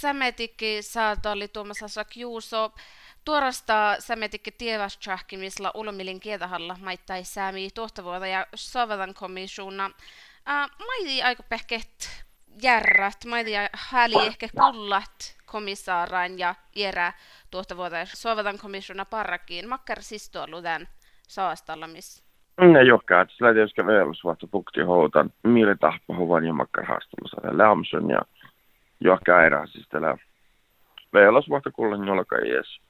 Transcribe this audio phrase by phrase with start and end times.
[0.00, 1.86] sämetikki saata oli tuomassa
[2.16, 2.72] Juuso
[3.24, 9.86] tuorasta sämetikki tievästsähkimisla ulmilin kietahalla maittai säämi tuottavuota ja sovetan komissiona.
[9.86, 12.24] Uh, maiti aika pehket
[12.62, 17.12] järrat, maiti häli ehkä kullat komissaaraan ja järä
[17.50, 19.68] tuottavuota ja sovetan komissiona parrakiin.
[19.68, 20.88] Makkar siis tuollu tämän
[21.28, 22.24] saastallamis.
[22.60, 28.10] Ne johkaa, että sillä tietysti velvollisuutta pukti houtan, mille tahpa huvan ja makkar haastelussa lämsön
[28.10, 28.22] ja
[29.00, 30.16] johkaa erää siis tällä
[31.12, 32.80] velvollisuutta kullan jolka ies.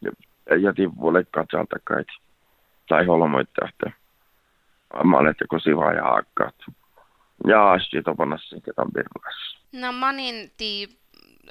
[0.00, 0.10] Ja,
[0.56, 2.20] ja tivulle katsalta kaikki.
[2.88, 3.90] Tai holmoitte, että
[4.90, 6.54] ammalette kun sivaa ja hakkaat.
[7.46, 9.56] Ja asti topanassa ketan pirkas.
[9.72, 11.00] No manin ti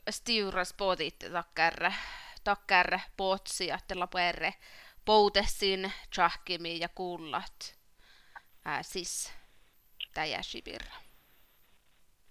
[0.10, 1.94] stiuras potit takkärre,
[2.44, 4.54] takkärre potsi, että lapuerre
[5.06, 7.80] poutessin tjahkimi ja kullat.
[8.66, 9.34] Ää, siis
[10.14, 11.09] täjäsibirra.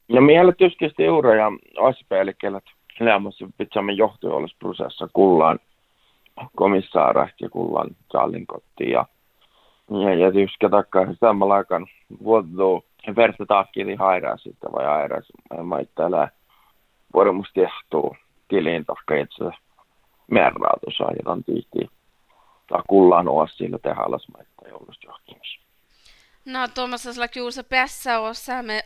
[0.08, 2.64] No miehellä tyskisti euro ja aspeelikelet
[3.00, 5.58] lämmössä pitsämme johtajuollisprosessa kullaan
[6.56, 9.06] komissaara ja kullan saalin kotiin ja
[9.90, 11.14] ja, ja tyska takkaa.
[11.20, 11.86] Samalla aikaan
[12.24, 12.52] vuotta
[13.16, 15.20] verta takkili hairaa sitten vai airaa
[15.62, 16.28] maittailee
[17.14, 18.16] vuoromus tehtuu
[18.48, 19.44] kiliin takka itse
[20.30, 21.90] merrautusa ja tämän tihtiin
[22.66, 25.60] tai kullaan olla sillä tehäläsmaita joulusta johtimissa.
[26.44, 28.82] No tuommoisella kiusa päässä on saamme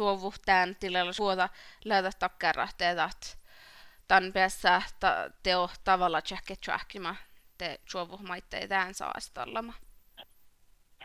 [0.00, 1.48] alamot tämän tilalla suota
[1.84, 2.98] löytä takkarahteet,
[4.08, 7.14] tämän päässä ta, teo tavalla tjäkke tjäkkimä
[7.58, 7.80] te
[8.22, 9.72] maitteen tämän saastallama.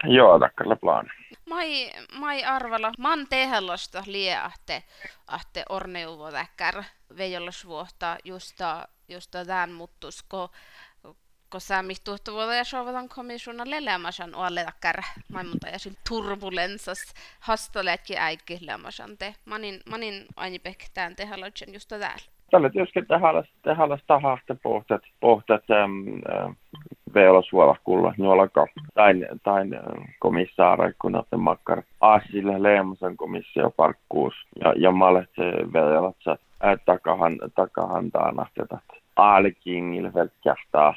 [0.03, 1.09] Joo, takkalla plan.
[1.49, 4.83] Mai, mai arvalla, man tehällöstä lie ahte,
[5.27, 6.83] ahte orneuvo täkkär
[7.17, 10.51] veijollos vuotta justa, justa tämän muttusko
[11.51, 15.01] kun sami tuottavuutta ja sovitan komissiona lelämäsän oaletakkar
[15.33, 19.33] maimunta ja sillä turbulensas hastoletki äikki lelämäsän te.
[19.45, 20.59] Manin, manin aini
[20.93, 22.37] tämän tehaloitsen just täällä.
[22.51, 25.91] Tällä tietysti tehdään, tehdään tahahte pohtat, pohtat ähm,
[27.13, 29.79] veolosuola kulla nuolaka tain, tain
[30.19, 35.29] komissaara, kun olette makkar asille leemasen komissio parkkuus ja, ja malet
[35.73, 36.15] veolat
[36.85, 40.93] takahan, takahan taanahtetat aalkingille velkähtää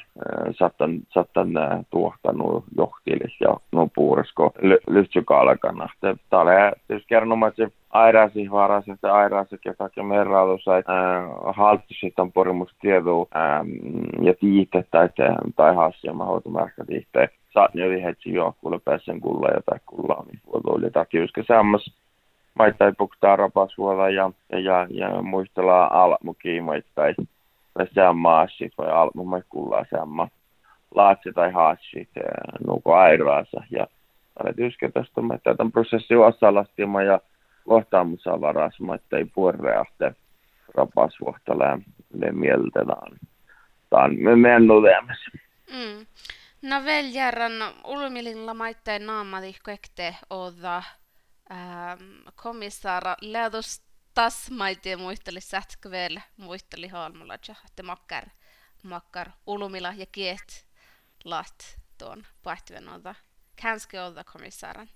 [0.59, 1.49] sattan, sattan
[1.89, 4.51] tuottanut johtilis ja no puuresko
[4.89, 5.89] lyhtsykalkana.
[6.01, 6.51] Tämä oli
[6.87, 10.83] tietysti kernomaisen airaasi varasi, että airaasi ketäkin merrailu sai
[11.55, 13.27] haltti sitten porimus tiedu
[14.21, 15.09] ja tiihte tai,
[15.55, 17.29] tai hassia mahoitumärkä tiihte.
[17.53, 21.95] Saat nyt hetsi jo, kuule pääsen kulla ja tai kulla, niin voi olla kiuskä sammas
[22.59, 26.63] maittai puktaa rapasuola ja, ja, ja muistellaan almukiin
[27.75, 30.27] maittai sammaasi vai albumme kulla samma
[30.95, 32.09] laatsi tai haatsi
[32.67, 33.87] nuko airaansa ja
[34.43, 37.19] olet ysketästä että tämän prosessi osalastima ja
[37.67, 40.15] kohtaamussa varasma, että ei puoreahte
[40.75, 43.19] rapasvuohtaleen ne mieltetään.
[43.89, 45.31] Tämä on meidän nuveämässä.
[45.71, 46.05] Mm.
[46.69, 47.51] No väljärän
[47.85, 50.83] ulmililla maitteen naamatihko ekte oda
[51.51, 52.01] ähm,
[52.43, 58.23] komissaara lähdöstä tas maiti muisteli sätkövel muisteli haalmulla että makkar
[58.83, 60.67] makkar ulumilla ja kiet
[61.25, 63.15] lat tuon pahtiven olta
[63.61, 64.87] känske olta komissaaran.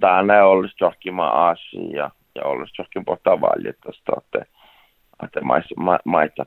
[0.00, 4.12] Tänne olisi johonkin asia ja olisi johonkin pohtaa valjetosta,
[5.24, 5.40] että
[6.04, 6.46] maita